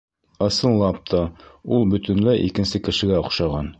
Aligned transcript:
Ысынлап 0.45 0.97
та, 1.11 1.21
ул 1.77 1.85
бөтөнләй 1.91 2.43
икенсе 2.49 2.83
кешегә 2.89 3.21
оҡшаған. 3.27 3.69